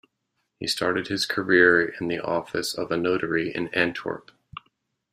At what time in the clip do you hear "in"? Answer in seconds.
2.01-2.07, 3.53-3.67